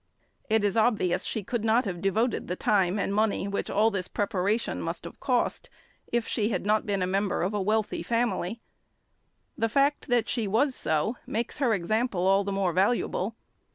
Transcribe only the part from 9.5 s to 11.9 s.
The fact that she was so makes her